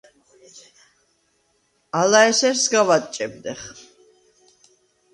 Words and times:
ალა 2.01 2.23
ესერ 2.31 2.57
სგავ 2.65 2.93
ადჭებდეხ. 2.97 3.65